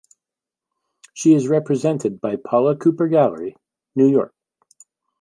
She 1.13 1.35
is 1.35 1.47
represented 1.47 2.19
by 2.21 2.35
Paula 2.37 2.75
Cooper 2.75 3.07
Gallery, 3.07 3.55
New 3.95 4.07
York. 4.09 4.33